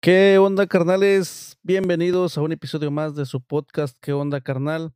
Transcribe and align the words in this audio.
¿Qué 0.00 0.38
onda, 0.38 0.66
carnales? 0.66 1.58
Bienvenidos 1.62 2.38
a 2.38 2.42
un 2.42 2.52
episodio 2.52 2.90
más 2.90 3.14
de 3.14 3.26
su 3.26 3.42
podcast 3.42 3.98
¿Qué 4.00 4.12
onda, 4.12 4.40
carnal? 4.40 4.94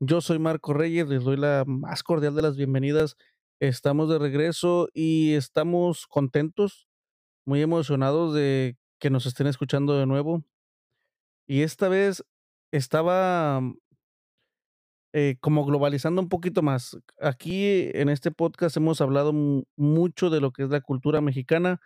Yo 0.00 0.20
soy 0.20 0.40
Marco 0.40 0.74
Reyes, 0.74 1.08
les 1.08 1.22
doy 1.22 1.36
la 1.36 1.62
más 1.66 2.02
cordial 2.02 2.34
de 2.34 2.42
las 2.42 2.56
bienvenidas. 2.56 3.16
Estamos 3.60 4.08
de 4.08 4.18
regreso 4.18 4.88
y 4.92 5.34
estamos 5.34 6.08
contentos, 6.08 6.88
muy 7.46 7.62
emocionados 7.62 8.34
de 8.34 8.76
que 8.98 9.10
nos 9.10 9.26
estén 9.26 9.46
escuchando 9.46 9.96
de 9.96 10.06
nuevo. 10.06 10.42
Y 11.46 11.62
esta 11.62 11.88
vez 11.88 12.24
estaba 12.72 13.60
eh, 15.12 15.36
como 15.40 15.64
globalizando 15.64 16.20
un 16.20 16.28
poquito 16.28 16.62
más. 16.62 16.98
Aquí 17.20 17.90
en 17.94 18.08
este 18.08 18.32
podcast 18.32 18.76
hemos 18.76 19.00
hablado 19.00 19.32
mu- 19.32 19.62
mucho 19.76 20.30
de 20.30 20.40
lo 20.40 20.50
que 20.52 20.64
es 20.64 20.70
la 20.70 20.80
cultura 20.80 21.20
mexicana 21.20 21.80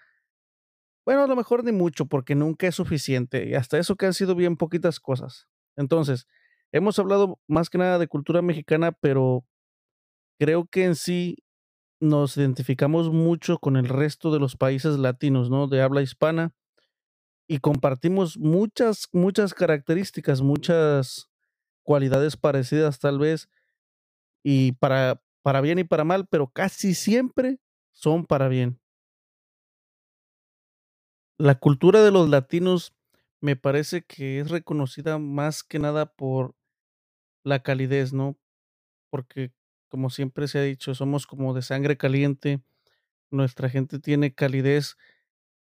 Bueno, 1.07 1.23
a 1.23 1.29
lo 1.29 1.37
mejor 1.37 1.63
ni 1.63 1.71
mucho, 1.71 2.07
porque 2.07 2.35
nunca 2.35 2.67
es 2.67 2.75
suficiente, 2.75 3.49
y 3.49 3.55
hasta 3.55 3.79
eso 3.79 3.95
que 3.95 4.07
han 4.07 4.13
sido 4.13 4.35
bien 4.35 4.57
poquitas 4.57 4.99
cosas. 4.99 5.47
Entonces, 5.77 6.27
hemos 6.73 6.99
hablado 6.99 7.39
más 7.47 7.71
que 7.71 7.79
nada 7.79 8.01
de 8.01 8.09
cultura 8.09 8.43
mexicana, 8.43 8.91
pero 8.91 9.47
creo 10.39 10.67
que 10.67 10.85
en 10.85 10.97
sí 10.97 11.39
nos 12.01 12.37
identificamos 12.37 13.11
mucho 13.11 13.59
con 13.59 13.77
el 13.77 13.89
resto 13.89 14.33
de 14.33 14.41
los 14.41 14.57
países 14.57 14.99
latinos, 14.99 15.51
¿no? 15.51 15.69
De 15.69 15.83
habla 15.83 16.03
hispana, 16.03 16.55
y 17.49 17.59
compartimos 17.59 18.39
muchas, 18.39 19.09
muchas 19.13 19.55
características, 19.55 20.43
muchas 20.43 21.31
cualidades 21.85 22.37
parecidas 22.37 22.99
tal 22.99 23.21
vez, 23.21 23.49
y 24.43 24.73
para, 24.73 25.23
para 25.43 25.61
bien 25.61 25.79
y 25.79 25.85
para 25.85 26.05
mal, 26.05 26.27
pero 26.29 26.49
casi 26.49 26.95
siempre 26.95 27.61
son 27.93 28.27
para 28.27 28.49
bien. 28.49 28.81
La 31.39 31.55
cultura 31.57 32.03
de 32.03 32.11
los 32.11 32.29
latinos 32.29 32.95
me 33.41 33.57
parece 33.57 34.03
que 34.05 34.41
es 34.41 34.51
reconocida 34.51 35.19
más 35.19 35.63
que 35.63 35.79
nada 35.79 36.07
por 36.07 36.55
la 37.45 37.63
calidez, 37.63 38.13
¿no? 38.13 38.39
Porque, 39.11 39.53
como 39.89 40.11
siempre 40.11 40.49
se 40.49 40.59
ha 40.59 40.63
dicho, 40.63 40.95
somos 40.95 41.27
como 41.27 41.55
de 41.55 41.63
sangre 41.63 41.97
caliente, 41.99 42.63
nuestra 43.31 43.71
gente 43.71 43.99
tiene 44.01 44.35
calidez 44.35 44.97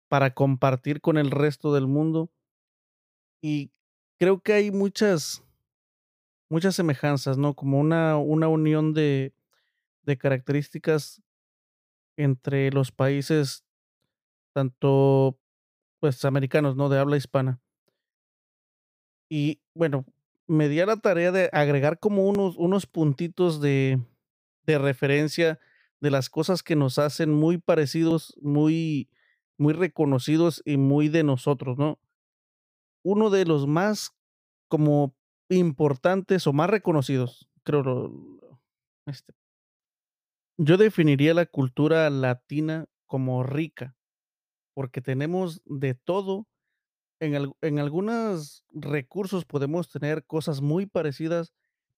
para 0.09 0.35
compartir 0.35 1.01
con 1.01 1.19
el 1.19 1.31
resto 1.31 1.75
del 1.75 1.87
mundo 1.89 2.31
y 3.43 3.71
creo 4.19 4.41
que 4.43 4.53
hay 4.55 4.71
muchas, 4.71 5.43
muchas 6.49 6.75
semejanzas, 6.75 7.39
¿no? 7.39 7.55
Como 7.55 7.79
una, 7.79 8.17
una 8.19 8.49
unión 8.49 8.93
de, 8.95 9.35
de 10.05 10.19
características 10.19 11.23
entre 12.17 12.71
los 12.73 12.93
países, 12.93 13.65
tanto 14.55 15.39
pues 16.01 16.25
americanos, 16.25 16.77
¿no? 16.77 16.89
De 16.89 16.99
habla 16.99 17.17
hispana. 17.17 17.61
Y 19.29 19.61
bueno, 19.75 20.05
me 20.49 20.69
di 20.69 20.81
a 20.81 20.87
la 20.87 20.97
tarea 20.97 21.31
de 21.31 21.49
agregar 21.53 22.01
como 22.01 22.27
unos, 22.29 22.57
unos 22.57 22.87
puntitos 22.87 23.61
de, 23.61 24.01
de 24.67 24.79
referencia 24.79 25.61
de 26.01 26.11
las 26.11 26.31
cosas 26.31 26.63
que 26.63 26.77
nos 26.77 26.99
hacen 26.99 27.33
muy 27.33 27.59
parecidos, 27.59 28.37
muy, 28.41 29.09
muy 29.59 29.75
reconocidos 29.75 30.63
y 30.65 30.79
muy 30.79 31.09
de 31.09 31.23
nosotros, 31.23 31.79
¿no? 31.79 32.01
Uno 33.05 33.31
de 33.31 33.45
los 33.45 33.67
más 33.67 34.17
como 34.69 35.15
importantes 35.49 36.47
o 36.47 36.53
más 36.53 36.71
reconocidos, 36.71 37.49
creo, 37.63 38.13
este, 39.07 39.35
yo 40.57 40.77
definiría 40.77 41.35
la 41.35 41.47
cultura 41.47 42.09
latina 42.11 42.87
como 43.07 43.43
rica, 43.43 43.97
porque 44.75 45.01
tenemos 45.03 45.63
de 45.67 45.95
todo. 45.95 46.47
En 47.21 47.35
al 47.37 47.53
en 47.63 47.79
algunos 47.81 48.65
recursos 48.73 49.45
podemos 49.47 49.89
tener 49.91 50.25
cosas 50.27 50.61
muy 50.63 50.87
parecidas, 50.87 51.53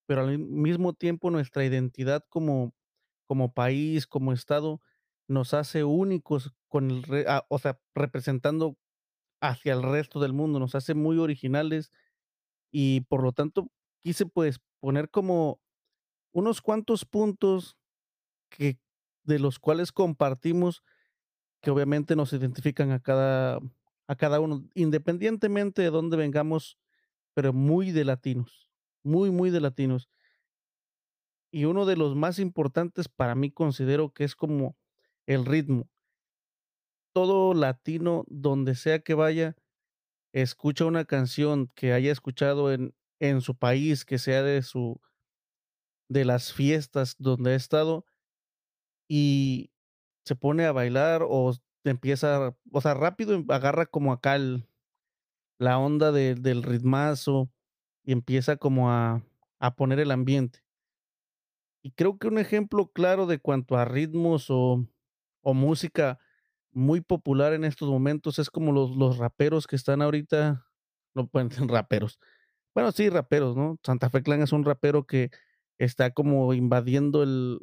pero 0.07 0.21
al 0.21 0.39
mismo 0.39 0.93
tiempo 0.93 1.31
nuestra 1.31 1.65
identidad 1.65 2.25
como 2.29 2.73
como 3.27 3.53
país, 3.53 4.07
como 4.07 4.33
estado, 4.33 4.81
nos 5.29 5.53
hace 5.55 5.83
únicos 5.85 6.53
con 6.69 6.91
el 6.91 7.03
re 7.03 7.25
ah, 7.27 7.45
o 7.49 7.59
sea, 7.59 7.79
representando 7.95 8.77
hacia 9.41 9.73
el 9.73 9.83
resto 9.83 10.19
del 10.21 10.33
mundo, 10.33 10.59
nos 10.59 10.75
hace 10.75 10.93
muy 10.95 11.17
originales 11.19 11.91
y, 12.71 13.01
por 13.01 13.23
lo 13.23 13.31
tanto, 13.33 13.69
quise, 14.03 14.25
pues, 14.25 14.59
poner 14.81 15.09
como 15.11 15.59
unos 16.33 16.61
cuantos 16.61 17.05
puntos 17.05 17.77
que 18.51 18.79
de 19.25 19.39
los 19.39 19.59
cuales 19.59 19.91
compartimos, 19.91 20.83
que 21.63 21.71
obviamente 21.71 22.17
nos 22.17 22.33
identifican 22.33 22.91
a 22.91 23.01
cada 23.01 23.59
a 24.07 24.15
cada 24.17 24.41
uno, 24.41 24.69
independientemente 24.75 25.81
de 25.81 25.91
dónde 25.91 26.17
vengamos 26.17 26.77
pero 27.35 27.53
muy 27.53 27.91
de 27.91 28.05
latinos, 28.05 28.69
muy, 29.03 29.31
muy 29.31 29.51
de 29.51 29.61
latinos. 29.61 30.09
Y 31.51 31.65
uno 31.65 31.85
de 31.85 31.95
los 31.95 32.15
más 32.15 32.37
importantes 32.39 33.07
para 33.07 33.33
mí 33.35 33.49
considero 33.51 34.13
que 34.13 34.25
es 34.25 34.35
como 34.35 34.75
el 35.25 35.45
ritmo. 35.45 35.89
Todo 37.13 37.53
latino, 37.53 38.25
donde 38.27 38.75
sea 38.75 38.99
que 38.99 39.13
vaya, 39.13 39.55
escucha 40.33 40.85
una 40.85 41.05
canción 41.05 41.67
que 41.75 41.93
haya 41.93 42.11
escuchado 42.11 42.73
en, 42.73 42.95
en 43.19 43.41
su 43.41 43.55
país, 43.57 44.05
que 44.05 44.19
sea 44.19 44.43
de 44.43 44.63
su, 44.63 45.01
de 46.09 46.23
las 46.23 46.53
fiestas 46.53 47.15
donde 47.19 47.51
ha 47.51 47.55
estado, 47.55 48.05
y 49.07 49.71
se 50.25 50.35
pone 50.35 50.65
a 50.65 50.71
bailar 50.71 51.23
o 51.27 51.53
empieza, 51.83 52.55
o 52.71 52.81
sea, 52.81 52.93
rápido 52.93 53.33
em- 53.35 53.45
agarra 53.49 53.85
como 53.85 54.13
acá 54.13 54.35
el- 54.35 54.67
la 55.59 55.79
onda 55.79 56.11
de- 56.11 56.35
del 56.35 56.63
ritmazo 56.63 57.51
y 58.03 58.13
empieza 58.13 58.57
como 58.57 58.91
a, 58.91 59.23
a 59.59 59.75
poner 59.75 59.99
el 59.99 60.11
ambiente. 60.11 60.61
Y 61.81 61.91
creo 61.91 62.17
que 62.17 62.27
un 62.27 62.37
ejemplo 62.37 62.91
claro 62.91 63.25
de 63.27 63.39
cuanto 63.39 63.75
a 63.77 63.85
ritmos 63.85 64.47
o, 64.49 64.85
o 65.41 65.53
música 65.53 66.19
muy 66.71 67.01
popular 67.01 67.53
en 67.53 67.65
estos 67.65 67.89
momentos 67.89 68.39
es 68.39 68.49
como 68.49 68.71
los, 68.71 68.95
los 68.95 69.17
raperos 69.17 69.67
que 69.67 69.75
están 69.75 70.01
ahorita, 70.01 70.65
no 71.15 71.27
pueden 71.27 71.51
ser 71.51 71.67
raperos. 71.67 72.19
Bueno, 72.75 72.91
sí, 72.91 73.09
raperos, 73.09 73.57
¿no? 73.57 73.79
Santa 73.83 74.09
Fe 74.09 74.23
Clan 74.23 74.41
es 74.43 74.53
un 74.53 74.65
rapero 74.65 75.05
que 75.07 75.31
está 75.79 76.11
como 76.11 76.53
invadiendo 76.53 77.23
el, 77.23 77.59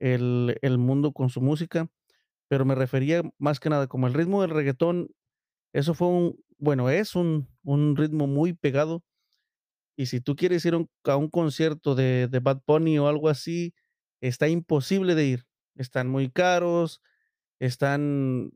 el, 0.00 0.58
el 0.62 0.78
mundo 0.78 1.12
con 1.12 1.30
su 1.30 1.40
música, 1.40 1.88
pero 2.48 2.64
me 2.64 2.74
refería 2.74 3.22
más 3.38 3.60
que 3.60 3.70
nada 3.70 3.88
como 3.88 4.06
el 4.08 4.14
ritmo 4.14 4.42
del 4.42 4.50
reggaetón, 4.52 5.10
eso 5.74 5.94
fue 5.94 6.08
un, 6.08 6.44
bueno, 6.58 6.90
es 6.90 7.16
un, 7.16 7.48
un 7.64 7.96
ritmo 7.96 8.26
muy 8.26 8.54
pegado 8.54 9.04
y 9.96 10.06
si 10.06 10.20
tú 10.20 10.36
quieres 10.36 10.64
ir 10.64 10.74
a 11.04 11.16
un 11.16 11.28
concierto 11.28 11.94
de 11.94 12.28
de 12.28 12.38
Bad 12.40 12.62
Bunny 12.66 12.98
o 12.98 13.08
algo 13.08 13.28
así, 13.28 13.74
está 14.20 14.48
imposible 14.48 15.14
de 15.14 15.26
ir. 15.26 15.46
Están 15.76 16.08
muy 16.08 16.30
caros, 16.30 17.02
están 17.60 18.52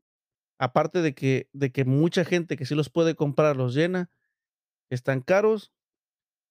aparte 0.59 1.03
de 1.03 1.15
que 1.15 1.49
de 1.53 1.73
que 1.73 1.85
mucha 1.85 2.25
gente 2.25 2.57
que 2.57 2.67
sí 2.67 2.75
los 2.77 2.91
puede 2.91 3.17
comprar 3.17 3.57
los 3.57 3.75
llena, 3.75 4.11
están 4.91 5.23
caros 5.23 5.73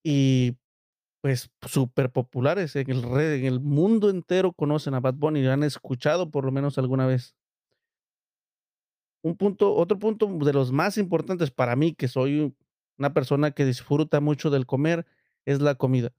y, 0.03 0.57
pues, 1.21 1.51
súper 1.67 2.11
populares 2.11 2.75
En 2.75 2.89
el 2.89 3.03
re 3.03 3.37
en 3.39 3.45
el 3.45 3.59
mundo 3.59 4.09
entero 4.09 4.53
conocen 4.53 4.93
a 4.95 4.99
Bad 4.99 5.15
Bunny, 5.15 5.41
lo 5.43 5.51
han 5.51 5.63
escuchado 5.63 6.31
por 6.31 6.45
lo 6.45 6.51
menos 6.51 6.77
alguna 6.77 7.05
vez. 7.05 7.35
Un 9.23 9.37
punto 9.37 9.75
otro 9.75 9.99
punto 9.99 10.27
de 10.27 10.53
los 10.53 10.71
más 10.71 10.97
importantes 10.97 11.51
para 11.51 11.75
mí, 11.75 11.93
que 11.93 12.07
soy 12.07 12.55
una 12.97 13.13
persona 13.13 13.51
que 13.51 13.65
disfruta 13.65 14.19
mucho 14.19 14.49
del 14.49 14.65
comer, 14.65 15.05
es 15.45 15.61
la 15.61 15.75
comida. 15.75 16.11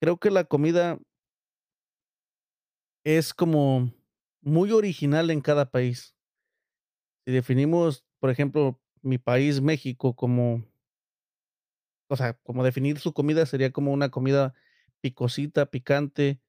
Creo 0.00 0.18
que 0.18 0.30
la 0.30 0.44
comida 0.44 0.98
Es 3.06 3.34
como 3.34 3.92
muy 4.40 4.72
original 4.72 5.30
en 5.30 5.42
cada 5.42 5.70
país. 5.70 6.14
Si 7.26 7.32
definimos, 7.32 8.04
por 8.18 8.30
ejemplo, 8.30 8.80
mi 9.02 9.18
país, 9.18 9.60
México, 9.60 10.14
como, 10.14 10.64
o 12.08 12.16
sea, 12.16 12.34
como 12.44 12.64
definir 12.64 12.98
su 12.98 13.12
comida 13.12 13.46
sería 13.46 13.72
como 13.72 13.92
una 13.92 14.10
comida 14.10 14.54
picosita, 15.00 15.66
picante. 15.66 16.40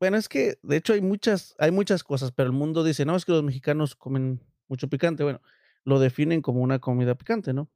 Bueno, 0.00 0.18
es 0.18 0.28
que 0.28 0.58
de 0.62 0.76
hecho 0.76 0.92
hay 0.92 1.00
muchas, 1.00 1.54
hay 1.58 1.70
muchas 1.70 2.04
cosas, 2.04 2.30
pero 2.32 2.48
el 2.48 2.52
mundo 2.52 2.84
dice, 2.84 3.04
no, 3.06 3.16
es 3.16 3.24
que 3.24 3.32
los 3.32 3.42
mexicanos 3.42 3.94
comen 3.96 4.40
mucho 4.68 4.88
picante. 4.88 5.22
Bueno, 5.24 5.40
lo 5.84 5.98
definen 6.00 6.42
como 6.42 6.60
una 6.60 6.78
comida 6.80 7.14
picante, 7.14 7.54
¿no? 7.54 7.70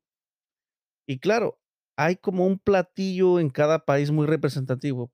Y 1.06 1.18
claro, 1.18 1.58
hay 1.96 2.16
como 2.16 2.46
un 2.46 2.58
platillo 2.58 3.40
en 3.40 3.50
cada 3.50 3.84
país 3.84 4.10
muy 4.10 4.26
representativo. 4.26 5.12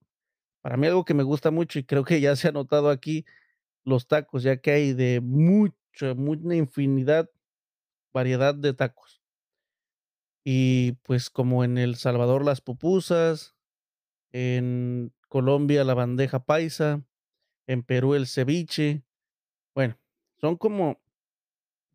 Para 0.62 0.76
mí 0.76 0.86
algo 0.88 1.04
que 1.04 1.14
me 1.14 1.24
gusta 1.24 1.50
mucho 1.50 1.78
y 1.78 1.84
creo 1.84 2.04
que 2.04 2.20
ya 2.20 2.36
se 2.36 2.48
ha 2.48 2.52
notado 2.52 2.90
aquí 2.90 3.26
Los 3.84 4.08
tacos, 4.08 4.44
ya 4.44 4.58
que 4.58 4.72
hay 4.72 4.94
de 4.94 5.20
mucha, 5.22 6.12
una 6.14 6.56
infinidad, 6.56 7.30
variedad 8.14 8.54
de 8.54 8.74
tacos. 8.74 9.22
Y, 10.48 10.92
pues, 11.02 11.28
como 11.28 11.64
en 11.64 11.76
El 11.76 11.96
Salvador, 11.96 12.44
las 12.44 12.60
pupusas, 12.60 13.56
en 14.32 15.14
Colombia, 15.28 15.84
la 15.84 15.94
bandeja 15.94 16.44
paisa, 16.44 17.04
en 17.68 17.82
Perú, 17.84 18.14
el 18.14 18.26
ceviche. 18.28 19.04
Bueno, 19.74 19.98
son 20.40 20.56
como 20.56 21.00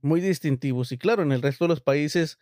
Muy 0.03 0.21
distintivos. 0.21 0.91
Y 0.91 0.97
claro, 0.97 1.23
en 1.23 1.31
el 1.31 1.41
resto 1.41 1.65
de 1.65 1.69
los 1.69 1.81
países 1.81 2.37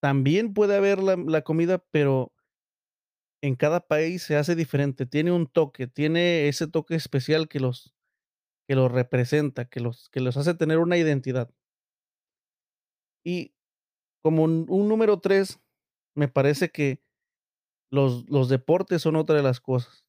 también 0.00 0.54
puede 0.54 0.76
haber 0.76 1.02
la 1.02 1.16
la 1.16 1.42
comida, 1.42 1.78
pero 1.90 2.32
en 3.42 3.54
cada 3.56 3.80
país 3.86 4.22
se 4.22 4.36
hace 4.36 4.54
diferente. 4.54 5.06
Tiene 5.06 5.32
un 5.32 5.46
toque, 5.46 5.86
tiene 5.86 6.48
ese 6.48 6.66
toque 6.66 6.94
especial 6.94 7.48
que 7.48 7.60
los 7.60 7.94
que 8.68 8.76
los 8.76 8.92
representa, 8.92 9.66
que 9.66 9.80
los 9.80 10.10
que 10.10 10.20
los 10.20 10.36
hace 10.38 10.54
tener 10.54 10.78
una 10.78 10.98
identidad. 10.98 11.50
Y 13.24 13.52
como 14.26 14.42
un 14.42 14.66
un 14.68 14.88
número 14.88 15.20
3, 15.20 15.60
me 16.16 16.26
parece 16.28 16.70
que 16.70 17.00
los 17.90 18.28
los 18.30 18.48
deportes 18.48 19.02
son 19.02 19.16
otra 19.16 19.36
de 19.36 19.42
las 19.44 19.60
cosas. 19.60 20.04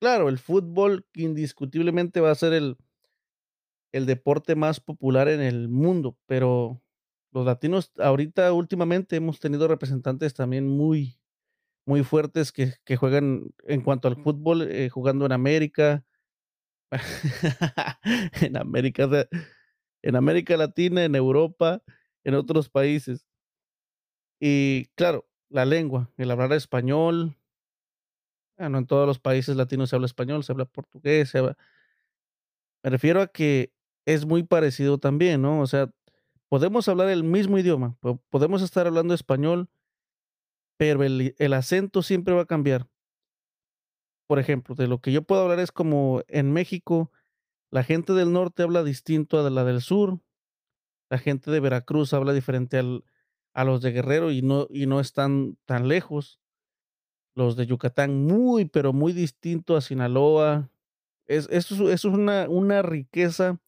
Claro, 0.00 0.28
el 0.28 0.38
fútbol 0.38 1.06
indiscutiblemente 1.14 2.20
va 2.20 2.30
a 2.30 2.36
ser 2.36 2.54
el 2.54 2.76
el 3.92 4.06
deporte 4.06 4.54
más 4.54 4.80
popular 4.80 5.28
en 5.28 5.40
el 5.40 5.68
mundo, 5.68 6.16
pero 6.26 6.80
los 7.32 7.44
latinos 7.46 7.92
ahorita 7.98 8.52
últimamente 8.52 9.16
hemos 9.16 9.40
tenido 9.40 9.68
representantes 9.68 10.34
también 10.34 10.68
muy 10.68 11.18
muy 11.86 12.04
fuertes 12.04 12.52
que 12.52 12.74
que 12.84 12.96
juegan 12.96 13.52
en 13.66 13.82
cuanto 13.82 14.08
al 14.08 14.16
fútbol, 14.16 14.62
eh, 14.62 14.88
jugando 14.90 15.26
en 15.26 15.32
América. 15.32 16.04
En 18.42 18.56
América, 18.56 19.08
en 20.02 20.16
América 20.16 20.56
Latina, 20.56 21.04
en 21.04 21.14
Europa, 21.14 21.82
en 22.24 22.34
otros 22.34 22.68
países. 22.68 23.26
Y 24.40 24.86
claro, 24.94 25.28
la 25.48 25.64
lengua, 25.64 26.10
el 26.16 26.30
hablar 26.30 26.52
español. 26.54 27.36
Ah, 28.56 28.68
no 28.68 28.78
en 28.78 28.86
todos 28.86 29.06
los 29.06 29.18
países 29.18 29.56
latinos 29.56 29.90
se 29.90 29.96
habla 29.96 30.06
español, 30.06 30.44
se 30.44 30.52
habla 30.52 30.64
portugués, 30.64 31.30
se 31.30 31.38
habla 31.38 31.56
Me 32.82 32.90
refiero 32.90 33.20
a 33.22 33.26
que 33.26 33.72
es 34.06 34.26
muy 34.26 34.42
parecido 34.42 34.98
también, 34.98 35.42
¿no? 35.42 35.60
O 35.60 35.66
sea, 35.66 35.90
podemos 36.48 36.88
hablar 36.88 37.08
el 37.10 37.24
mismo 37.24 37.58
idioma, 37.58 37.96
po 38.00 38.20
podemos 38.30 38.62
estar 38.62 38.86
hablando 38.86 39.14
español 39.14 39.68
pero 40.80 41.04
el 41.04 41.34
el 41.38 41.52
acento 41.52 42.00
siempre 42.00 42.32
va 42.32 42.40
a 42.40 42.46
cambiar. 42.46 42.88
Por 44.26 44.38
ejemplo, 44.38 44.74
de 44.74 44.86
lo 44.86 45.02
que 45.02 45.12
yo 45.12 45.20
puedo 45.20 45.42
hablar 45.42 45.60
es 45.60 45.72
como 45.72 46.22
en 46.26 46.54
México, 46.54 47.12
la 47.70 47.84
gente 47.84 48.14
del 48.14 48.32
norte 48.32 48.62
habla 48.62 48.82
distinto 48.82 49.38
a 49.38 49.50
la 49.50 49.64
del 49.64 49.82
sur, 49.82 50.20
la 51.10 51.18
gente 51.18 51.50
de 51.50 51.60
Veracruz 51.60 52.14
habla 52.14 52.32
diferente 52.32 52.78
al 52.78 53.04
a 53.54 53.64
los 53.64 53.82
de 53.82 53.92
Guerrero 53.92 54.30
y 54.30 54.42
no 54.42 54.66
y 54.70 54.86
no 54.86 55.00
están 55.00 55.58
tan 55.66 55.88
lejos. 55.88 56.40
Los 57.34 57.56
de 57.56 57.66
Yucatán 57.66 58.24
muy, 58.24 58.64
pero 58.64 58.92
muy 58.92 59.12
distinto 59.12 59.76
a 59.76 59.80
Sinaloa. 59.80 60.70
Es 61.26 61.48
eso 61.50 61.90
es 61.90 62.04
una 62.04 62.48
una 62.48 62.82
riqueza 62.82 63.60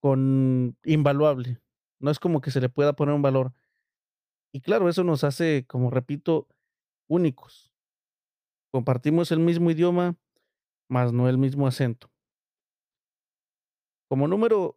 con 0.00 0.76
invaluable. 0.84 1.60
No 2.00 2.10
es 2.10 2.18
como 2.18 2.40
que 2.40 2.50
se 2.50 2.60
le 2.60 2.68
pueda 2.68 2.94
poner 2.94 3.14
un 3.14 3.22
valor. 3.22 3.52
Y 4.52 4.60
claro, 4.62 4.88
eso 4.88 5.04
nos 5.04 5.22
hace, 5.22 5.64
como 5.66 5.90
repito, 5.90 6.48
únicos. 7.08 7.70
Compartimos 8.72 9.30
el 9.32 9.40
mismo 9.40 9.70
idioma, 9.70 10.16
mas 10.88 11.12
no 11.12 11.28
el 11.28 11.38
mismo 11.38 11.66
acento. 11.66 12.10
Como 14.08 14.26
número 14.26 14.76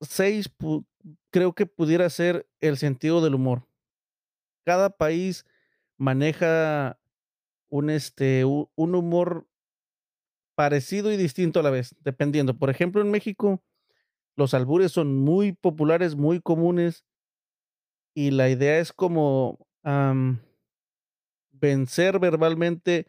6, 0.00 0.48
pu 0.48 0.86
creo 1.30 1.54
que 1.54 1.66
pudiera 1.66 2.08
ser 2.10 2.48
el 2.60 2.76
sentido 2.76 3.22
del 3.22 3.34
humor. 3.34 3.66
Cada 4.64 4.90
país 4.90 5.44
maneja 5.96 6.98
un, 7.68 7.90
este, 7.90 8.44
un 8.44 8.94
humor 8.94 9.46
parecido 10.54 11.10
y 11.12 11.16
distinto 11.16 11.60
a 11.60 11.62
la 11.62 11.70
vez, 11.70 11.96
dependiendo. 12.00 12.58
Por 12.58 12.70
ejemplo, 12.70 13.00
en 13.00 13.10
México, 13.10 13.62
los 14.36 14.54
albures 14.54 14.92
son 14.92 15.16
muy 15.16 15.52
populares, 15.52 16.16
muy 16.16 16.40
comunes. 16.40 17.04
Y 18.14 18.30
la 18.30 18.50
idea 18.50 18.78
es 18.78 18.92
como, 18.92 19.58
vencer 21.50 22.18
verbalmente 22.18 23.06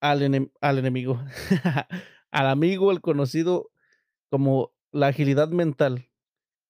al 0.00 0.50
al 0.60 0.78
enemigo, 0.78 1.20
al 2.32 2.46
amigo, 2.48 2.90
al 2.90 3.00
conocido, 3.00 3.70
como 4.30 4.72
la 4.90 5.08
agilidad 5.08 5.48
mental, 5.48 6.08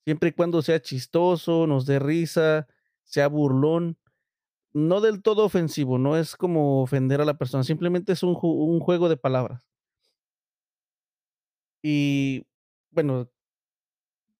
siempre 0.04 0.30
y 0.30 0.32
cuando 0.32 0.62
sea 0.62 0.80
chistoso, 0.82 1.66
nos 1.66 1.86
dé 1.86 1.98
risa, 1.98 2.68
sea 3.04 3.28
burlón, 3.28 3.98
no 4.74 5.00
del 5.02 5.22
todo 5.22 5.44
ofensivo, 5.46 5.98
no 5.98 6.16
es 6.18 6.36
como 6.36 6.82
ofender 6.82 7.20
a 7.22 7.26
la 7.26 7.38
persona, 7.38 7.64
simplemente 7.64 8.12
es 8.14 8.22
un 8.24 8.34
ju 8.34 8.48
un 8.52 8.80
juego 8.80 9.08
de 9.08 9.16
palabras. 9.18 9.64
Y 11.84 12.46
bueno 12.90 13.28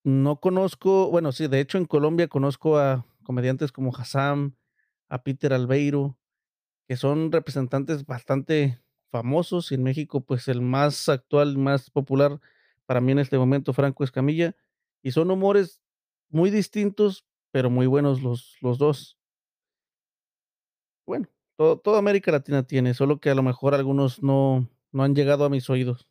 no 0.05 0.39
conozco, 0.41 1.09
bueno, 1.09 1.31
sí, 1.31 1.47
de 1.47 1.61
hecho, 1.61 1.77
en 1.77 1.85
Colombia 1.85 2.27
conozco 2.27 2.77
a 2.77 3.05
comediantes 3.23 3.71
como 3.71 3.95
Hassán, 3.95 4.57
a 5.07 5.23
Peter 5.23 5.53
Albeiro, 5.53 6.17
que 6.87 6.97
son 6.97 7.31
representantes 7.31 8.05
bastante 8.05 8.81
famosos, 9.11 9.71
y 9.71 9.75
en 9.75 9.83
México, 9.83 10.21
pues, 10.25 10.47
el 10.49 10.61
más 10.61 11.09
actual, 11.09 11.57
más 11.57 11.89
popular 11.91 12.39
para 12.85 13.01
mí 13.01 13.13
en 13.13 13.19
este 13.19 13.37
momento, 13.37 13.73
Franco 13.73 14.03
Escamilla, 14.03 14.55
y 15.03 15.11
son 15.11 15.29
humores 15.31 15.81
muy 16.29 16.49
distintos, 16.49 17.25
pero 17.51 17.69
muy 17.69 17.87
buenos 17.87 18.23
los 18.23 18.57
los 18.61 18.77
2. 18.79 19.17
Bueno, 21.07 21.27
todo 21.57 21.77
toda 21.79 21.99
América 21.99 22.31
Latina 22.31 22.63
tiene, 22.63 22.93
solo 22.93 23.19
que 23.19 23.29
a 23.29 23.35
lo 23.35 23.43
mejor 23.43 23.73
algunos 23.75 24.23
no 24.23 24.69
no 24.91 25.03
han 25.03 25.15
llegado 25.15 25.45
a 25.45 25.49
mis 25.49 25.69
oídos. 25.69 26.07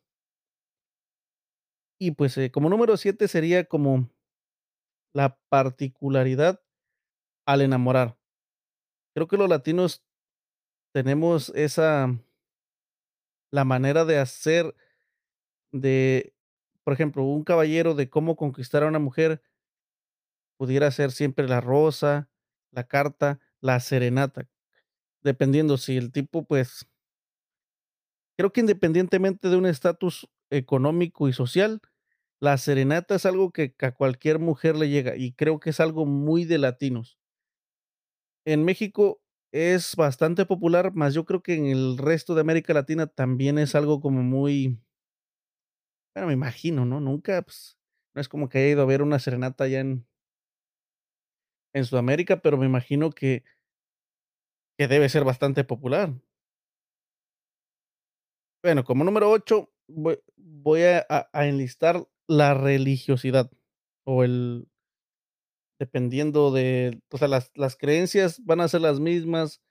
Y 1.99 2.11
pues, 2.11 2.37
eh, 2.37 2.51
como 2.51 2.69
número 2.69 2.97
7 2.97 3.27
sería 3.27 3.63
como 3.65 4.09
la 5.13 5.37
particularidad 5.49 6.61
al 7.45 7.61
enamorar. 7.61 8.17
Creo 9.15 9.27
que 9.27 9.37
los 9.37 9.49
latinos 9.49 10.03
tenemos 10.93 11.49
esa 11.55 12.17
la 13.51 13.65
manera 13.65 14.03
de 14.03 14.17
hacer 14.17 14.75
de, 15.71 16.32
por 16.83 16.93
ejemplo, 16.93 17.23
un 17.23 17.43
caballero 17.43 17.95
de 17.95 18.09
cómo 18.09 18.35
conquistar 18.35 18.83
a 18.83 18.87
una 18.87 18.99
mujer 18.99 19.41
pudiera 20.59 20.91
ser 20.91 21.11
siempre 21.11 21.47
la 21.47 21.61
rosa, 21.61 22.29
la 22.71 22.83
carta, 22.87 23.39
la 23.61 23.79
serenata, 23.79 24.47
dependiendo 25.23 25.77
si 25.77 25.97
el 25.97 26.11
tipo, 26.11 26.45
pues 26.45 26.87
creo 28.39 28.51
que 28.51 28.61
independientemente 28.61 29.49
de 29.49 29.57
un 29.57 29.65
estatus 29.67 30.27
económico 30.49 31.27
y 31.29 31.33
social, 31.33 31.81
la 32.39 32.57
serenata 32.57 33.15
es 33.15 33.25
algo 33.25 33.51
que 33.51 33.75
a 33.81 33.91
cualquier 33.93 34.39
mujer 34.39 34.75
le 34.77 34.89
llega, 34.89 35.15
y 35.17 35.33
creo 35.33 35.59
que 35.59 35.71
es 35.71 35.79
algo 35.79 36.05
muy 36.05 36.45
de 36.45 36.57
latinos. 36.59 37.15
En 38.45 38.65
México 38.65 39.21
es 39.53 39.95
bastante 39.95 40.45
popular, 40.45 40.91
mas 40.93 41.13
yo 41.13 41.23
creo 41.25 41.41
que 41.41 41.53
en 41.55 41.65
el 41.67 41.97
resto 41.97 42.35
de 42.35 42.41
América 42.41 42.73
Latina 42.73 43.07
también 43.07 43.57
es 43.57 43.73
algo 43.75 44.01
como 44.01 44.21
muy 44.21 44.82
bueno, 46.15 46.27
me 46.27 46.33
imagino, 46.33 46.85
¿no? 46.85 46.99
Nunca, 46.99 47.41
pues, 47.41 47.77
no 48.13 48.21
es 48.21 48.29
como 48.29 48.49
que 48.49 48.59
haya 48.59 48.69
ido 48.69 48.81
a 48.83 48.85
ver 48.85 49.01
una 49.01 49.19
serenata 49.19 49.63
allá 49.65 49.79
en 49.81 50.05
en 51.73 51.85
Sudamérica, 51.85 52.37
pero 52.41 52.57
me 52.57 52.65
imagino 52.67 53.09
que 53.11 53.43
que 54.79 54.87
debe 54.87 55.09
ser 55.09 55.23
bastante 55.23 55.63
popular. 55.63 56.13
Bueno, 58.63 58.85
como 58.85 59.03
número 59.03 59.29
8, 59.29 59.69
voy 59.87 60.83
a 60.83 61.05
a 61.33 61.47
enlistar 61.47 62.07
la 62.27 62.53
religiosidad, 62.53 63.51
o 64.05 64.23
el 64.23 64.67
dependiendo 65.79 66.51
de, 66.51 67.01
o 67.11 67.17
sea, 67.17 67.27
las 67.27 67.51
las 67.55 67.75
creencias 67.75 68.43
van 68.45 68.61
a 68.61 68.67
ser 68.67 68.81
las 68.81 68.99
mismas. 68.99 69.61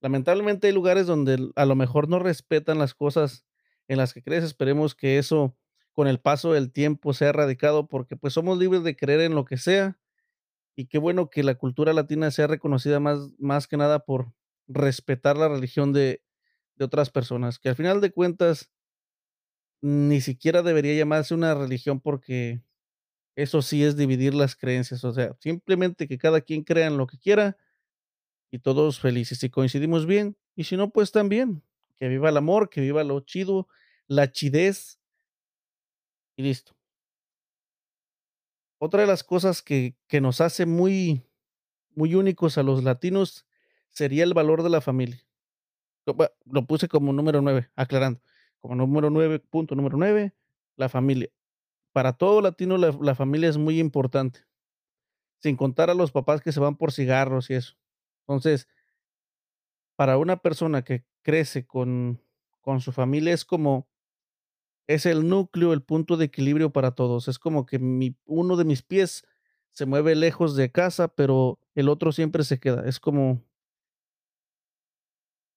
Lamentablemente, 0.00 0.66
hay 0.66 0.72
lugares 0.72 1.06
donde 1.06 1.50
a 1.56 1.66
lo 1.66 1.76
mejor 1.76 2.08
no 2.08 2.18
respetan 2.18 2.78
las 2.78 2.94
cosas 2.94 3.44
en 3.88 3.98
las 3.98 4.12
que 4.12 4.22
crees. 4.22 4.44
Esperemos 4.44 4.94
que 4.94 5.18
eso, 5.18 5.56
con 5.94 6.08
el 6.08 6.20
paso 6.20 6.52
del 6.52 6.72
tiempo, 6.72 7.14
sea 7.14 7.30
erradicado, 7.30 7.88
porque, 7.88 8.16
pues, 8.16 8.34
somos 8.34 8.58
libres 8.58 8.84
de 8.84 8.96
creer 8.96 9.20
en 9.22 9.34
lo 9.34 9.44
que 9.44 9.58
sea. 9.58 9.98
Y 10.76 10.86
qué 10.86 10.98
bueno 10.98 11.30
que 11.30 11.42
la 11.44 11.56
cultura 11.56 11.92
latina 11.94 12.30
sea 12.32 12.46
reconocida 12.48 13.00
más 13.00 13.30
más 13.38 13.66
que 13.68 13.76
nada 13.78 14.00
por 14.06 14.32
respetar 14.68 15.36
la 15.38 15.48
religión 15.48 15.92
de 15.94 16.22
de 16.76 16.86
otras 16.86 17.10
personas, 17.10 17.58
que 17.60 17.68
al 17.70 17.76
final 17.76 18.00
de 18.02 18.12
cuentas 18.12 18.68
ni 19.82 20.20
siquiera 20.20 20.62
debería 20.62 20.94
llamarse 20.94 21.34
una 21.34 21.54
religión, 21.54 22.00
porque 22.00 22.62
eso 23.36 23.62
sí 23.62 23.84
es 23.84 23.96
dividir 23.96 24.34
las 24.34 24.56
creencias, 24.56 25.04
o 25.04 25.12
sea, 25.12 25.36
simplemente 25.40 26.08
que 26.08 26.18
cada 26.18 26.40
quien 26.42 26.64
crea 26.64 26.88
en 26.88 26.98
lo 26.98 27.06
que 27.06 27.18
quiera 27.18 27.56
y 28.52 28.58
todos 28.60 29.00
felices. 29.00 29.38
Si 29.38 29.50
coincidimos 29.50 30.06
bien, 30.06 30.36
y 30.56 30.64
si 30.64 30.76
no, 30.76 30.90
pues 30.90 31.12
también. 31.12 31.62
Que 31.96 32.08
viva 32.08 32.28
el 32.30 32.36
amor, 32.36 32.68
que 32.70 32.80
viva 32.82 33.04
lo 33.04 33.20
chido, 33.20 33.68
la 34.08 34.30
chidez. 34.32 34.98
Listo. 36.42 36.74
Otra 38.78 39.02
de 39.02 39.06
las 39.06 39.22
cosas 39.22 39.62
que 39.62 39.94
que 40.08 40.20
nos 40.20 40.40
hace 40.40 40.66
muy 40.66 41.22
muy 41.94 42.16
únicos 42.16 42.58
a 42.58 42.64
los 42.64 42.82
latinos 42.82 43.46
sería 43.90 44.24
el 44.24 44.34
valor 44.34 44.64
de 44.64 44.70
la 44.70 44.80
familia. 44.80 45.24
Lo 46.46 46.66
puse 46.66 46.88
como 46.88 47.12
número 47.12 47.42
9, 47.42 47.70
aclarando. 47.76 48.20
Como 48.58 48.74
número 48.74 49.08
9, 49.08 49.38
punto 49.38 49.76
número 49.76 49.96
9, 49.96 50.34
la 50.76 50.88
familia. 50.88 51.30
para 51.92 52.14
todo 52.14 52.40
latino 52.42 52.76
la 52.78 52.90
la 53.00 53.14
familia 53.14 53.48
es 53.48 53.58
muy 53.58 53.78
importante, 53.78 54.40
sin 55.38 55.56
contar 55.56 55.90
a 55.90 55.94
los 55.94 56.10
papás 56.12 56.40
que 56.40 56.52
se 56.52 56.60
van 56.60 56.76
por 56.76 56.92
cigarros 56.92 57.50
y 57.50 57.54
eso. 57.54 57.74
Entonces 58.22 58.66
para 59.98 60.18
una 60.18 60.36
persona 60.38 60.82
que 60.82 61.04
crece 61.22 61.66
con 61.66 62.20
con 62.60 62.80
su 62.80 62.92
familia 62.92 63.34
es 63.34 63.44
como 63.44 63.88
es 64.86 65.06
el 65.06 65.28
núcleo, 65.28 65.72
el 65.72 65.82
punto 65.82 66.16
de 66.16 66.26
equilibrio 66.26 66.72
para 66.72 66.92
todos. 66.92 67.28
Es 67.28 67.38
como 67.38 67.66
que 67.66 67.78
mi 67.78 68.16
uno 68.26 68.56
de 68.56 68.64
mis 68.64 68.82
pies 68.82 69.24
se 69.70 69.86
mueve 69.86 70.14
lejos 70.14 70.56
de 70.56 70.70
casa, 70.70 71.08
pero 71.08 71.58
el 71.74 71.88
otro 71.88 72.12
siempre 72.12 72.44
se 72.44 72.58
queda. 72.58 72.86
Es 72.86 73.00
como 73.00 73.42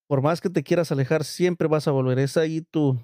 por 0.08 0.22
más 0.22 0.40
que 0.42 0.50
te 0.50 0.64
quieras 0.64 0.92
alejar, 0.92 1.24
siempre 1.24 1.68
vas 1.68 1.88
a 1.88 1.92
volver. 1.92 2.20
Es 2.20 2.38
ahí 2.38 2.62
tu 2.62 3.00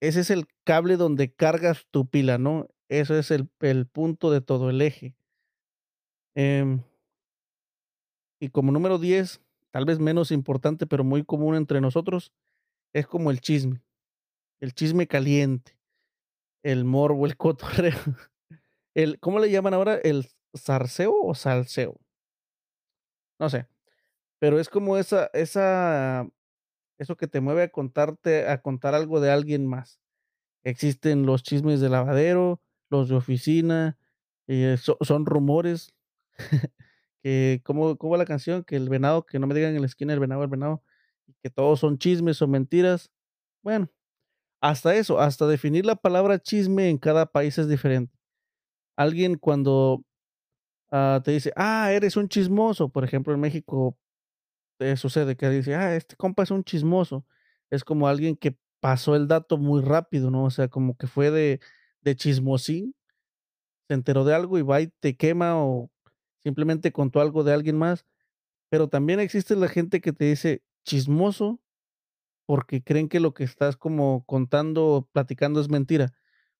ese 0.00 0.20
es 0.20 0.30
el 0.30 0.48
cable 0.64 0.96
donde 0.96 1.32
cargas 1.32 1.86
tu 1.90 2.08
pila, 2.08 2.36
¿no? 2.36 2.68
Eso 2.88 3.16
es 3.16 3.30
el 3.30 3.48
el 3.60 3.86
punto 3.86 4.30
de 4.32 4.40
todo, 4.40 4.68
el 4.68 4.82
eje. 4.82 5.14
Em 6.34 6.82
y 8.40 8.48
como 8.48 8.72
número 8.72 8.98
10, 8.98 9.40
tal 9.70 9.84
vez 9.84 10.00
menos 10.00 10.32
importante, 10.32 10.88
pero 10.88 11.04
muy 11.04 11.24
común 11.24 11.54
entre 11.54 11.80
nosotros, 11.80 12.32
es 12.92 13.06
como 13.06 13.30
el 13.30 13.40
chisme, 13.40 13.80
el 14.62 14.72
chisme 14.74 15.08
caliente, 15.08 15.76
el 16.62 16.84
morbo, 16.84 17.26
el 17.26 17.36
cotorreo, 17.36 17.98
el, 18.94 19.18
¿cómo 19.18 19.40
le 19.40 19.50
llaman 19.50 19.74
ahora? 19.74 19.96
¿El 19.96 20.28
zarzeo 20.56 21.14
o 21.20 21.34
salseo? 21.34 21.98
No 23.40 23.50
sé, 23.50 23.66
pero 24.38 24.60
es 24.60 24.68
como 24.68 24.96
esa 24.98 25.30
esa 25.34 26.28
eso 26.98 27.16
que 27.16 27.26
te 27.26 27.40
mueve 27.40 27.64
a 27.64 27.68
contarte 27.70 28.48
a 28.48 28.62
contar 28.62 28.94
algo 28.94 29.20
de 29.20 29.32
alguien 29.32 29.66
más. 29.66 30.00
Existen 30.62 31.26
los 31.26 31.42
chismes 31.42 31.80
de 31.80 31.88
lavadero, 31.88 32.62
los 32.88 33.08
de 33.08 33.16
oficina, 33.16 33.98
eh, 34.46 34.76
so 34.78 34.96
son 35.00 35.26
rumores, 35.26 35.92
que, 37.24 37.62
¿cómo 37.64 37.96
cómo 37.98 38.12
va 38.12 38.18
la 38.18 38.26
canción? 38.26 38.62
Que 38.62 38.76
el 38.76 38.88
venado, 38.88 39.26
que 39.26 39.40
no 39.40 39.48
me 39.48 39.54
digan 39.54 39.74
en 39.74 39.80
la 39.80 39.86
esquina 39.86 40.12
el 40.12 40.20
venado, 40.20 40.44
el 40.44 40.50
venado, 40.50 40.84
que 41.42 41.50
todos 41.50 41.80
son 41.80 41.98
chismes 41.98 42.40
o 42.42 42.46
mentiras. 42.46 43.10
Bueno, 43.62 43.90
hasta 44.62 44.96
eso, 44.96 45.20
hasta 45.20 45.48
definir 45.48 45.86
la 45.86 45.96
palabra 45.96 46.40
chisme 46.40 46.90
en 46.90 46.98
cada 46.98 47.26
país 47.26 47.58
es 47.58 47.68
diferente. 47.68 48.14
Alguien 48.96 49.36
cuando, 49.38 50.04
ah, 50.92 51.20
te 51.24 51.32
dice: 51.32 51.52
"Ah, 51.56 51.92
eres 51.92 52.16
un 52.16 52.28
chismoso", 52.28 52.90
por 52.90 53.04
ejemplo, 53.04 53.34
en 53.34 53.40
México, 53.40 53.98
eh, 54.80 54.96
sucede 54.96 55.36
que 55.36 55.50
dice: 55.50 55.74
"Ah, 55.76 55.96
este 55.96 56.16
compa 56.16 56.44
es 56.44 56.50
un 56.52 56.64
chismoso". 56.64 57.26
Es 57.70 57.84
como 57.84 58.08
alguien 58.08 58.36
que 58.36 58.56
pasó 58.80 59.16
el 59.16 59.28
dato 59.28 59.58
muy 59.58 59.82
rápido, 59.82 60.30
¿no? 60.30 60.44
O 60.44 60.50
sea, 60.50 60.68
como 60.68 60.96
que 60.96 61.06
fue 61.08 61.30
de 61.32 61.60
de 62.02 62.16
chismosín, 62.16 62.94
se 63.88 63.94
enteró 63.94 64.24
de 64.24 64.34
algo 64.34 64.58
y 64.58 64.62
va 64.62 64.80
y 64.82 64.88
te 65.00 65.16
quema, 65.16 65.56
o 65.62 65.90
simplemente 66.44 66.92
contó 66.92 67.20
algo 67.22 67.44
de 67.44 67.52
alguien 67.54 67.78
más. 67.78 68.06
Pero 68.70 68.88
también 68.90 69.20
existe 69.20 69.56
la 69.56 69.68
gente 69.68 70.02
que 70.02 70.12
te 70.14 70.26
dice 70.26 70.64
chismoso, 70.86 71.61
porque 72.46 72.82
creen 72.82 73.08
que 73.08 73.20
lo 73.20 73.34
que 73.34 73.44
estás 73.44 73.76
como 73.76 74.24
contando 74.26 74.86
o 74.86 75.06
platicando 75.12 75.60
es 75.60 75.68
mentira. 75.68 76.12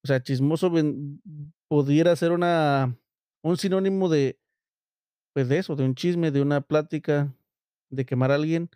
O 0.04 0.06
sea, 0.08 0.22
chismoso 0.22 0.70
ven 0.70 1.22
pudiera 1.68 2.14
ser 2.16 2.32
una 2.32 2.96
un 3.42 3.56
sinónimo 3.56 4.08
de, 4.08 4.38
pues, 5.34 5.48
de 5.48 5.58
eso, 5.58 5.76
de 5.76 5.84
un 5.84 5.94
chisme, 5.94 6.30
de 6.30 6.42
una 6.42 6.60
plática, 6.60 7.34
de 7.90 8.06
quemar 8.06 8.30
a 8.30 8.36
alguien, 8.36 8.70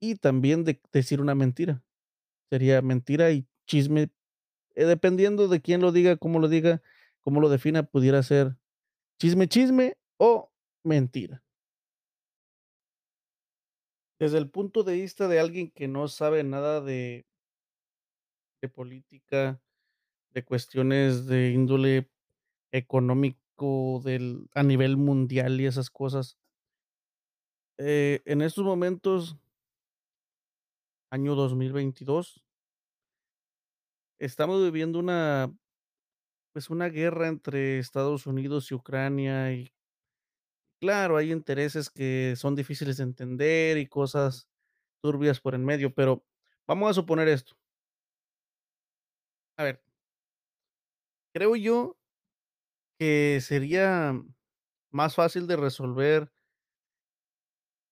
y 0.00 0.16
también 0.16 0.64
de 0.64 0.80
decir 0.92 1.20
una 1.20 1.34
mentira. 1.34 1.82
Sería 2.50 2.82
mentira 2.82 3.30
y 3.30 3.46
chisme, 3.66 4.10
eh, 4.74 4.84
dependiendo 4.84 5.48
de 5.48 5.60
quién 5.60 5.80
lo 5.80 5.92
diga, 5.92 6.16
cómo 6.16 6.38
lo 6.38 6.48
diga, 6.48 6.82
cómo 7.20 7.40
lo 7.40 7.48
defina, 7.48 7.84
pudiera 7.84 8.22
ser 8.22 8.56
chisme, 9.20 9.48
chisme 9.48 9.96
o 10.18 10.50
mentira. 10.84 11.42
Desde 14.18 14.38
el 14.38 14.50
punto 14.50 14.82
de 14.82 14.94
vista 14.94 15.28
de 15.28 15.38
alguien 15.38 15.70
que 15.70 15.88
no 15.88 16.08
sabe 16.08 16.42
nada 16.42 16.80
de 16.80 17.24
política, 18.74 19.60
de 20.30 20.44
cuestiones 20.44 21.26
de 21.26 21.50
índole 21.50 22.10
económico 22.72 24.00
del 24.04 24.48
a 24.54 24.62
nivel 24.62 24.96
mundial 24.96 25.60
y 25.60 25.66
esas 25.66 25.90
cosas. 25.90 26.38
Eh, 27.78 28.20
en 28.24 28.42
estos 28.42 28.64
momentos 28.64 29.36
año 31.10 31.34
2022 31.36 32.44
estamos 34.18 34.62
viviendo 34.62 34.98
una 34.98 35.52
pues, 36.52 36.70
una 36.70 36.88
guerra 36.88 37.28
entre 37.28 37.78
Estados 37.78 38.26
Unidos 38.26 38.72
y 38.72 38.74
Ucrania, 38.74 39.52
y 39.52 39.72
claro, 40.80 41.16
hay 41.16 41.32
intereses 41.32 41.90
que 41.90 42.34
son 42.36 42.54
difíciles 42.54 42.96
de 42.98 43.04
entender 43.04 43.78
y 43.78 43.86
cosas 43.86 44.48
turbias 45.02 45.40
por 45.40 45.54
en 45.54 45.64
medio, 45.64 45.94
pero 45.94 46.24
vamos 46.66 46.90
a 46.90 46.94
suponer 46.94 47.28
esto. 47.28 47.56
A 49.58 49.64
ver 49.64 49.80
creo 51.34 51.56
yo 51.56 51.96
que 52.98 53.38
sería 53.40 54.12
más 54.90 55.14
fácil 55.14 55.46
de 55.46 55.56
resolver 55.56 56.32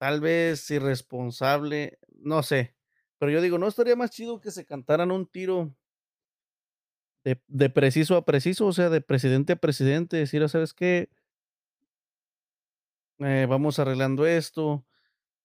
tal 0.01 0.21
vez 0.21 0.71
irresponsable, 0.71 1.99
no 2.21 2.43
sé, 2.43 2.77
pero 3.19 3.33
yo 3.33 3.41
digo, 3.41 3.59
¿no 3.59 3.67
estaría 3.69 3.97
más 3.97 4.11
chido 4.11 4.41
que 4.41 4.51
se 4.51 4.67
cantaran 4.67 5.11
un 5.11 5.27
tiro? 5.27 5.75
De 7.25 7.43
de 7.49 7.71
preciso 7.71 8.17
a 8.17 8.25
preciso, 8.25 8.67
o 8.67 8.73
sea, 8.73 8.89
de 8.89 9.01
presidente 9.01 9.55
a 9.55 9.57
presidente, 9.57 10.17
decir: 10.17 10.43
"¿Ah, 10.43 10.49
sabes 10.49 10.73
qué?" 10.75 11.11
Eh, 13.21 13.47
vamos 13.49 13.79
arreglando 13.79 14.27
esto, 14.27 14.85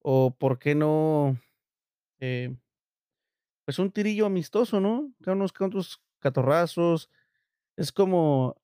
o 0.01 0.35
por 0.37 0.59
qué 0.59 0.75
no, 0.75 1.37
eh 2.19 2.55
pues, 3.67 3.79
un 3.79 3.91
tirillo 3.91 4.25
amistoso, 4.25 4.79
¿no? 4.79 5.11
Da 5.19 5.33
unos 5.33 5.53
cuantos 5.53 6.01
catorrazos, 6.19 7.09
es 7.77 7.91
como 7.91 8.57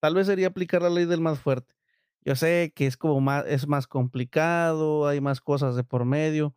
tal 0.00 0.14
vez 0.16 0.26
sería 0.28 0.48
aplicar 0.48 0.82
la 0.82 0.90
ley 0.90 1.06
del 1.06 1.20
más 1.20 1.40
fuerte. 1.40 1.74
Yo 2.24 2.36
sé 2.36 2.72
que 2.74 2.86
es 2.86 2.96
como 2.96 3.20
má 3.20 3.40
es 3.42 3.68
más 3.68 3.86
complicado, 3.88 5.06
hay 5.08 5.20
más 5.20 5.40
cosas 5.40 5.76
de 5.76 5.84
por 5.84 6.04
medio 6.06 6.54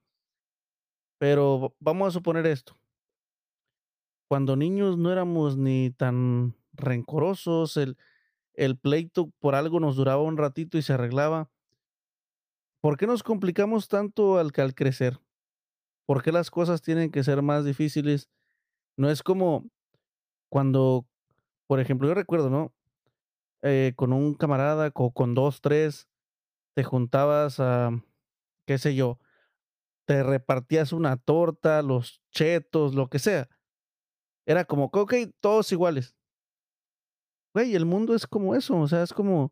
pero 1.21 1.75
vamos 1.79 2.07
a 2.07 2.11
suponer 2.11 2.47
esto 2.47 2.79
cuando 4.31 4.55
niños 4.55 4.95
no 4.99 5.11
éramos 5.11 5.57
ni 5.57 5.89
tan 5.89 6.55
rencorosos, 6.73 7.77
el 7.77 7.97
el 8.53 8.77
pleito 8.77 9.31
por 9.39 9.55
algo 9.55 9.79
nos 9.79 9.95
duraba 9.95 10.21
un 10.23 10.37
ratito 10.37 10.77
y 10.77 10.83
se 10.83 10.93
arreglaba. 10.93 11.49
¿Por 12.83 12.95
qué 12.95 13.07
nos 13.07 13.23
complicamos 13.23 13.89
tanto 13.89 14.37
al 14.37 14.53
crecer? 14.53 15.19
¿Por 16.07 16.23
qué 16.23 16.31
las 16.31 16.51
cosas 16.51 16.81
tienen 16.81 17.11
que 17.11 17.23
ser 17.23 17.41
más 17.41 17.65
difíciles? 17.65 18.29
No 18.97 19.09
es 19.09 19.23
como 19.23 19.65
cuando, 20.49 21.07
por 21.67 21.79
ejemplo, 21.79 22.07
yo 22.07 22.13
recuerdo, 22.15 22.49
¿no? 22.49 22.73
Eh, 23.63 23.93
con 23.95 24.13
un 24.13 24.35
camarada, 24.35 24.91
o 24.95 25.11
con 25.13 25.35
2, 25.35 25.61
3, 25.61 26.07
te 26.75 26.83
juntabas 26.83 27.59
a, 27.59 27.91
qué 28.67 28.77
sé 28.77 28.95
yo, 28.95 29.19
te 30.05 30.23
repartías 30.23 30.93
una 30.93 31.17
torta, 31.17 31.81
los 31.83 32.21
chetos, 32.31 32.95
lo 32.95 33.09
que 33.09 33.19
sea. 33.19 33.49
Era 34.47 34.65
como 34.65 34.85
okey, 34.93 35.33
todos 35.41 35.71
iguales. 35.71 36.13
Güey, 37.55 37.75
el 37.75 37.85
mundo 37.85 38.13
es 38.13 38.27
como 38.27 38.55
eso, 38.55 38.77
o 38.77 38.87
sea, 38.87 39.01
es 39.01 39.11
como 39.13 39.51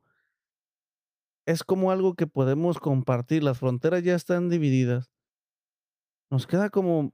es 1.48 1.64
como 1.64 1.92
algo 1.92 2.14
que 2.14 2.28
podemos 2.28 2.78
compartir, 2.78 3.42
las 3.42 3.58
fronteras 3.58 4.04
ya 4.04 4.16
están 4.16 4.50
divididas. 4.50 5.10
Nos 6.30 6.46
queda 6.46 6.70
como 6.70 7.14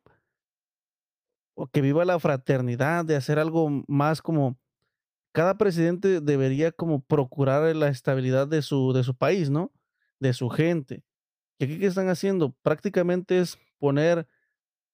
o 1.56 1.68
que 1.68 1.82
viva 1.82 2.04
la 2.04 2.20
fraternidad, 2.20 3.06
de 3.06 3.16
hacer 3.16 3.38
algo 3.38 3.70
más 3.88 4.24
como 4.24 4.58
cada 5.34 5.60
presidente 5.60 6.20
debería 6.20 6.72
como 6.72 7.04
procurar 7.04 7.76
la 7.76 7.90
estabilidad 7.90 8.48
de 8.48 8.64
su 8.64 8.92
de 8.92 9.04
su 9.04 9.16
país, 9.16 9.52
¿no? 9.52 9.72
De 10.20 10.34
su 10.34 10.50
gente. 10.50 11.04
¿Y 11.60 11.66
aquí 11.66 11.78
qué 11.78 11.86
están 11.86 12.10
haciendo? 12.10 12.56
Prácticamente 12.64 13.40
es 13.40 13.60
poner 13.78 14.28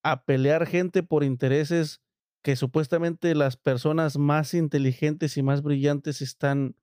a 0.02 0.26
pelear 0.26 0.66
gente 0.66 1.02
por 1.02 1.24
intereses 1.24 2.02
que 2.42 2.56
supuestamente 2.56 3.34
las 3.34 3.56
personas 3.56 4.18
más 4.18 4.52
inteligentes 4.52 5.38
y 5.38 5.42
más 5.42 5.62
brillantes 5.62 6.20
están 6.20 6.76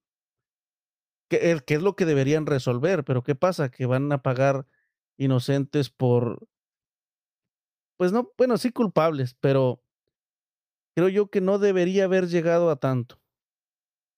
que 1.29 1.62
que 1.65 1.75
es 1.75 1.81
lo 1.81 1.96
que 1.96 2.05
deberían 2.05 2.46
resolver, 2.46 3.03
pero, 3.03 3.24
¿qué 3.24 3.36
pasa? 3.36 3.69
Que 3.69 3.86
van 3.86 4.12
a 4.12 4.22
pagar 4.24 4.65
inocentes 5.17 5.89
por 5.89 6.48
pues 8.00 8.12
no, 8.12 8.31
bueno, 8.38 8.57
sí 8.57 8.72
culpables, 8.72 9.36
pero 9.39 9.81
creo 10.98 11.10
yo 11.10 11.29
que 11.29 11.41
no 11.41 11.60
debería 11.60 12.05
haber 12.05 12.27
llegado 12.27 12.72
a 12.72 12.77
tanto. 12.77 13.19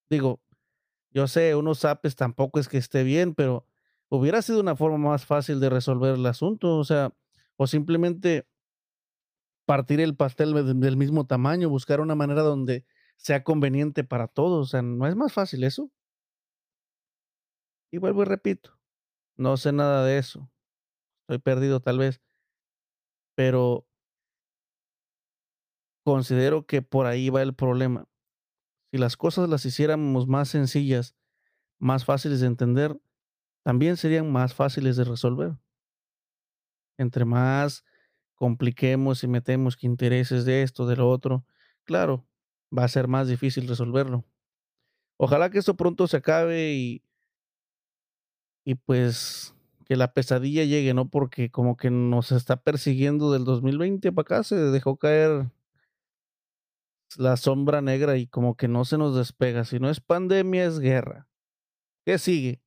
Digo, 0.09 0.41
yo 1.11 1.27
sé, 1.27 1.55
unos 1.55 1.79
zapes 1.79 2.15
tampoco 2.15 2.59
es 2.59 2.67
que 2.69 2.77
esté 2.77 3.03
bien, 3.03 3.35
pero 3.35 3.65
hubiera 4.09 4.41
sido 4.41 4.61
una 4.61 4.75
forma 4.75 4.97
más 5.11 5.25
fácil 5.25 5.59
de 5.59 5.69
resolver 5.69 6.15
el 6.15 6.25
asunto, 6.25 6.77
o 6.77 6.83
sea, 6.83 7.13
o 7.57 7.67
simplemente 7.67 8.45
partir 9.67 9.99
el 10.01 10.15
pastel 10.15 10.53
de 10.53 10.73
del 10.73 10.97
mismo 10.97 11.27
tamaño, 11.27 11.69
buscar 11.69 12.01
una 12.01 12.15
manera 12.15 12.41
donde 12.41 12.85
sea 13.17 13.43
conveniente 13.43 14.03
para 14.03 14.27
todos, 14.27 14.67
o 14.67 14.69
sea, 14.69 14.81
¿no 14.81 15.05
es 15.05 15.15
más 15.15 15.31
fácil 15.33 15.63
eso? 15.63 15.91
Y 17.91 17.98
vuelvo 17.98 18.22
y 18.22 18.25
repito, 18.25 18.77
no 19.36 19.58
sé 19.58 19.72
nada 19.72 20.05
de 20.05 20.17
eso, 20.17 20.51
estoy 21.22 21.39
perdido 21.39 21.79
tal 21.79 21.98
vez. 21.98 22.22
Pero 23.36 23.88
considero 26.03 26.65
que 26.65 26.81
por 26.81 27.05
ahí 27.05 27.29
va 27.29 27.41
el 27.41 27.55
problema. 27.55 28.08
Si 28.91 28.98
las 28.98 29.17
cosas 29.17 29.50
las 29.50 29.65
hiciéramos 29.65 30.27
más 30.27 30.50
sencillas, 30.50 31.15
más 31.79 32.05
fáciles 32.05 32.41
de 32.41 32.48
entender, 32.48 33.00
también 33.63 33.98
serían 33.98 34.31
más 34.31 34.53
fáciles 34.53 34.98
de 34.98 35.03
resolver. 35.03 35.58
Entre 36.98 37.25
más 37.25 37.86
compliquemos 38.36 39.24
y 39.24 39.27
metemos 39.27 39.77
intereses 39.84 40.46
de 40.46 40.63
esto, 40.63 40.88
de 40.88 40.96
lo 40.96 41.10
otro, 41.10 41.46
claro, 41.84 42.25
va 42.75 42.84
a 42.84 42.88
ser 42.88 43.08
más 43.08 43.27
difícil 43.27 43.67
resolverlo. 43.67 44.25
Ojalá 45.17 45.50
que 45.50 45.60
esto 45.60 45.75
pronto 45.75 46.08
se 46.08 46.17
acabe 46.17 46.74
y 46.74 47.03
y 48.63 48.75
pues, 48.75 49.55
que 49.85 49.95
la 49.95 50.13
pesadilla 50.13 50.63
llegue, 50.63 50.93
¿no? 50.93 51.09
Porque 51.09 51.49
como 51.49 51.77
que 51.77 51.89
nos 51.89 52.31
está 52.31 52.61
persiguiendo 52.61 53.31
del 53.31 53.45
2020 53.45 54.11
para 54.11 54.21
acá, 54.21 54.43
se 54.43 54.55
dejó 54.55 54.97
caer 54.97 55.49
la 57.17 57.37
sombra 57.37 57.81
negra 57.81 58.17
y 58.17 58.27
como 58.27 58.55
que 58.55 58.67
no 58.67 58.85
se 58.85 58.97
nos 58.97 59.15
despega. 59.15 59.65
Si 59.65 59.79
no 59.79 59.89
es 59.89 59.99
pandemia, 59.99 60.65
es 60.65 60.79
guerra. 60.79 61.27
¿Qué 62.05 62.17
sigue? 62.17 62.61